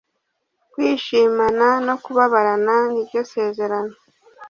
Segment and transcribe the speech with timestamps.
[0.71, 3.93] kwishimana no kubabarana niryo sezerano